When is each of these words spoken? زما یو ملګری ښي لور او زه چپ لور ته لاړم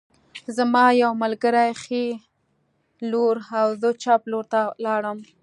زما 0.57 0.85
یو 1.01 1.11
ملګری 1.23 1.69
ښي 1.83 2.05
لور 3.11 3.35
او 3.59 3.67
زه 3.81 3.89
چپ 4.03 4.21
لور 4.31 4.45
ته 4.53 4.61
لاړم 4.85 5.17